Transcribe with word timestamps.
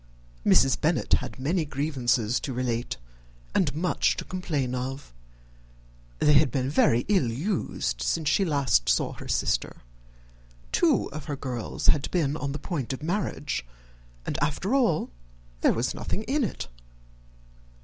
Mrs. 0.43 0.81
Bennet 0.81 1.13
had 1.13 1.37
many 1.37 1.63
grievances 1.63 2.39
to 2.39 2.53
relate, 2.53 2.97
and 3.53 3.75
much 3.75 4.15
to 4.17 4.25
complain 4.25 4.73
of. 4.73 5.13
They 6.17 6.33
had 6.33 6.47
all 6.47 6.59
been 6.61 6.71
very 6.71 7.05
ill 7.07 7.29
used 7.29 8.01
since 8.01 8.27
she 8.27 8.43
last 8.43 8.89
saw 8.89 9.13
her 9.13 9.27
sister. 9.27 9.83
Two 10.71 11.07
of 11.11 11.25
her 11.25 11.35
girls 11.35 11.85
had 11.89 12.09
been 12.09 12.35
on 12.35 12.51
the 12.51 12.57
point 12.57 12.93
of 12.93 13.03
marriage, 13.03 13.63
and 14.25 14.39
after 14.43 14.73
all 14.73 15.11
there 15.61 15.69
was 15.73 15.93
nothing 15.93 16.23
in 16.23 16.43
it. 16.43 16.67